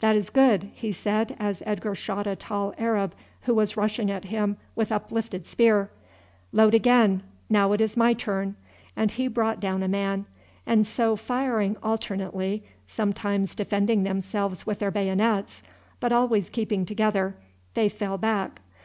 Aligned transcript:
That 0.00 0.16
is 0.16 0.30
good!" 0.30 0.68
he 0.74 0.90
said 0.90 1.36
as 1.38 1.62
Edgar 1.64 1.94
shot 1.94 2.26
a 2.26 2.34
tall 2.34 2.74
Arab 2.76 3.14
who 3.42 3.54
was 3.54 3.76
rushing 3.76 4.10
at 4.10 4.24
him 4.24 4.56
with 4.74 4.90
uplifted 4.90 5.46
spear; 5.46 5.92
"load 6.50 6.74
again. 6.74 7.22
Now 7.48 7.70
it 7.70 7.80
is 7.80 7.96
my 7.96 8.12
turn," 8.12 8.56
and 8.96 9.12
he 9.12 9.28
brought 9.28 9.60
down 9.60 9.84
a 9.84 9.86
man; 9.86 10.26
and 10.66 10.84
so 10.84 11.14
firing 11.14 11.76
alternately, 11.84 12.64
sometimes 12.88 13.54
defending 13.54 14.02
themselves 14.02 14.66
with 14.66 14.80
their 14.80 14.90
bayonets, 14.90 15.62
but 16.00 16.10
always 16.10 16.50
keeping 16.50 16.84
together, 16.84 17.36
they 17.74 17.88
fell 17.88 18.18
back. 18.18 18.62